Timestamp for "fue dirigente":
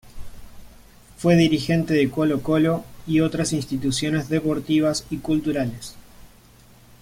1.15-1.93